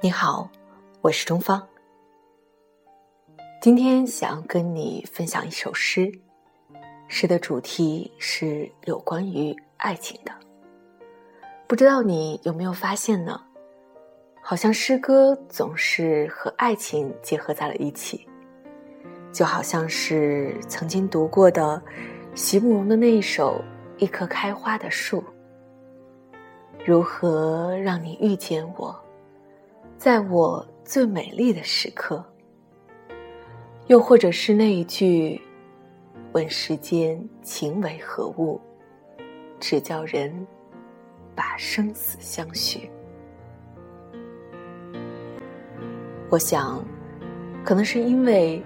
[0.00, 0.48] 你好，
[1.00, 1.60] 我是钟芳。
[3.60, 6.10] 今天想要跟你分享一首诗，
[7.08, 10.32] 诗的主题是有关于爱情的。
[11.66, 13.40] 不知道你有没有发现呢？
[14.40, 18.26] 好像诗歌总是和爱情结合在了一起，
[19.32, 21.80] 就好像是曾经读过的
[22.34, 23.62] 席慕容的那一首
[24.02, 25.20] 《一棵开花的树》，
[26.84, 29.00] 如何让你遇见我，
[30.02, 32.24] 在我最美丽的时刻。
[33.86, 35.40] 又或者是那一句
[36.34, 38.60] “问世间情为何物，
[39.60, 40.44] 只叫人
[41.36, 42.90] 把生死相许”。
[46.30, 46.84] 我想，
[47.64, 48.60] 可能是因为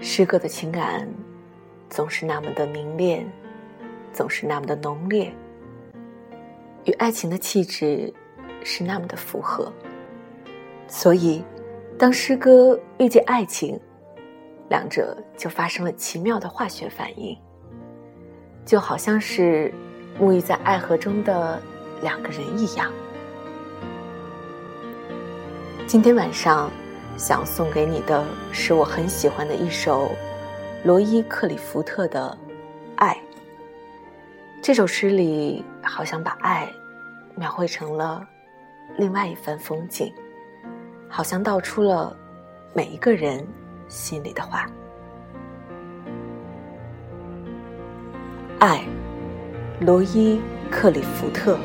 [0.00, 1.06] 诗歌的情感
[1.90, 3.30] 总是那么的凝练，
[4.14, 5.30] 总是那么的浓烈，
[6.86, 8.10] 与爱情的气质
[8.62, 9.70] 是那么的符合，
[10.86, 11.44] 所以
[11.98, 13.80] 当诗歌遇见爱情。
[14.70, 17.38] 两者就发生了奇妙的化学反应，
[18.64, 19.72] 就好像是
[20.18, 21.60] 沐浴在爱河中的
[22.00, 22.90] 两个人一样。
[25.86, 26.70] 今天晚上
[27.18, 30.10] 想送给你的是我很喜欢的一首
[30.82, 32.36] 罗伊·克里福特的
[32.96, 33.12] 《爱》。
[34.62, 36.72] 这首诗里好像把爱
[37.36, 38.26] 描绘成了
[38.96, 40.10] 另外一番风景，
[41.08, 42.16] 好像道出了
[42.72, 43.46] 每一个人。
[43.86, 44.66] 心里的话，
[48.58, 48.82] 爱，
[49.78, 50.36] 罗伊·
[50.70, 51.56] 克里福特。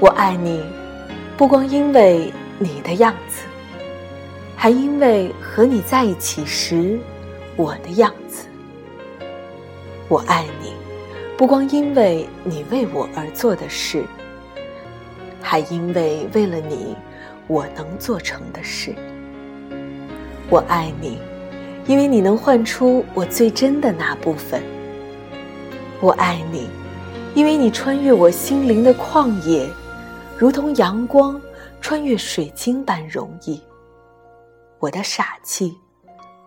[0.00, 0.62] 我爱你，
[1.38, 3.46] 不光因为你的样子，
[4.56, 6.98] 还因为和你在一起时
[7.56, 8.46] 我的样子。
[10.08, 10.74] 我爱你，
[11.36, 14.04] 不光因为你为我而做的事，
[15.40, 16.96] 还因为为了你
[17.48, 18.94] 我能做成的事。
[20.50, 21.18] 我爱你，
[21.86, 24.62] 因为你能唤出我最真的那部分。
[26.00, 26.68] 我爱你，
[27.34, 29.68] 因为你穿越我心灵的旷野，
[30.38, 31.40] 如同阳光
[31.80, 33.60] 穿越水晶般容易。
[34.78, 35.76] 我的傻气，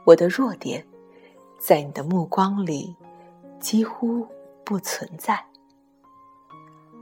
[0.06, 0.86] 我的弱点，
[1.60, 2.96] 在你的目光里
[3.60, 4.26] 几乎
[4.64, 5.44] 不存在，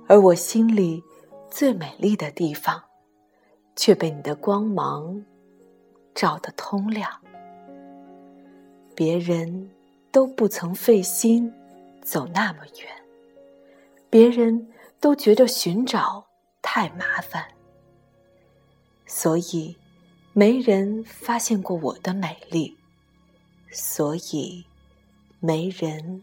[0.08, 1.04] 而我心里
[1.52, 2.82] 最美丽的地方，
[3.80, 5.24] 却被你的光芒。
[6.14, 7.10] 照得通亮，
[8.94, 9.72] 别人
[10.12, 11.50] 都不曾费心
[12.02, 12.90] 走那么远，
[14.10, 14.68] 别人
[15.00, 16.28] 都觉得寻找
[16.62, 17.46] 太麻烦，
[19.06, 19.78] 所以
[20.34, 22.76] 没人发现过我的美丽，
[23.72, 24.66] 所以
[25.40, 26.22] 没人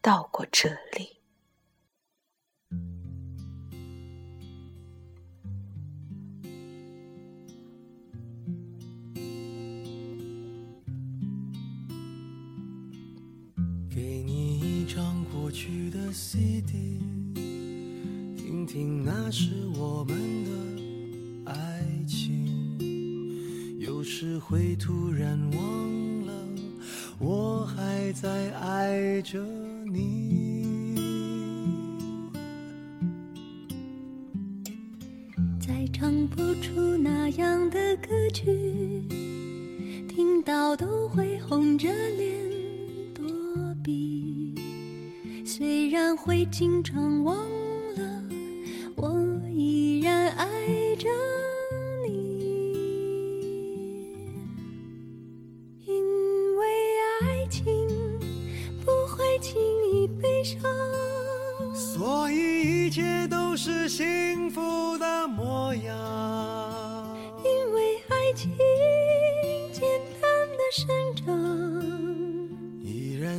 [0.00, 1.21] 到过这里。
[14.02, 16.98] 给你一张过去的 CD，
[18.36, 22.48] 听听那是我们的爱情。
[23.78, 26.32] 有时会突然忘了，
[27.20, 29.40] 我还在爱着
[29.86, 30.96] 你。
[35.60, 39.04] 再唱不出那样的歌曲，
[40.08, 42.31] 听到都会红着脸。
[46.12, 47.34] 然会经常忘
[47.96, 48.22] 了，
[48.96, 49.10] 我
[49.50, 50.46] 依然爱
[50.96, 51.08] 着
[52.06, 52.68] 你，
[55.86, 56.04] 因
[56.58, 56.66] 为
[57.22, 57.64] 爱情
[58.84, 59.58] 不会轻
[59.90, 60.60] 易悲伤，
[61.74, 67.16] 所以一切都是幸福的模样。
[67.42, 68.52] 因为爱情
[69.72, 69.82] 简
[70.20, 70.86] 单的生
[71.24, 72.01] 长。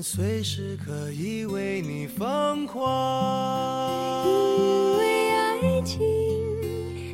[0.01, 5.99] 随时可以为你疯狂，因为爱情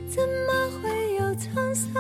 [0.08, 1.94] 怎么会有沧桑？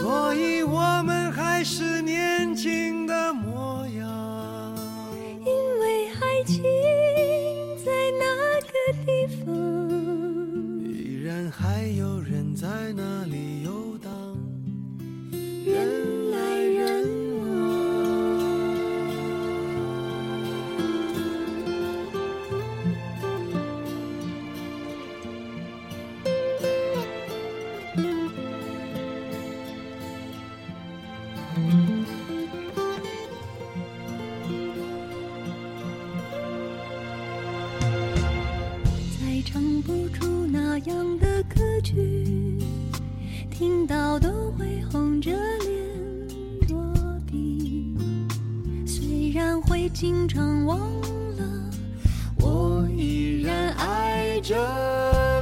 [0.00, 4.76] 所以我们还是年轻的模样。
[5.44, 6.62] 因为爱情
[43.86, 44.28] 到都
[44.58, 46.76] 会红着脸躲
[47.26, 47.96] 避，
[48.86, 50.78] 虽然会经常忘
[51.36, 51.70] 了，
[52.40, 55.35] 我依然爱着。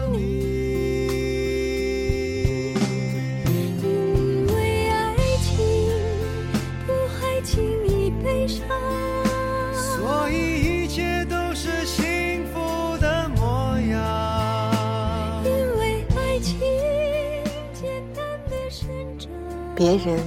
[19.74, 20.18] 别人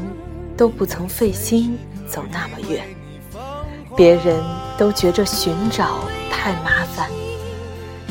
[0.58, 1.78] 都不曾费心
[2.08, 2.84] 走那么远，
[3.96, 4.44] 别人
[4.78, 6.00] 都觉着寻找
[6.30, 7.10] 太麻烦，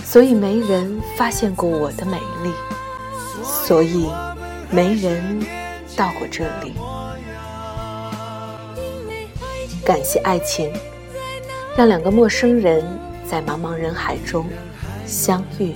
[0.05, 2.51] 所以没人发现过我的美丽，
[3.45, 4.09] 所以
[4.71, 5.45] 没人
[5.95, 6.73] 到过这里。
[9.85, 10.73] 感谢爱情，
[11.77, 12.85] 让两个陌生人
[13.27, 14.47] 在茫茫人海中
[15.07, 15.75] 相遇、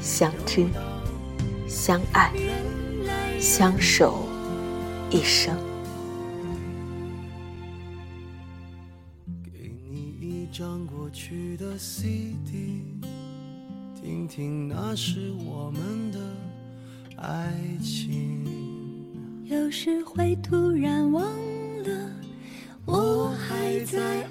[0.00, 0.64] 相知、
[1.68, 2.30] 相爱、
[3.40, 4.25] 相守。
[5.10, 5.56] 一生。
[9.44, 12.82] 给你一张过去的 cd
[13.94, 16.18] 听听那时我们的
[17.16, 18.44] 爱情。
[19.44, 21.22] 有时会突然忘
[21.84, 22.10] 了
[22.84, 24.26] 我还在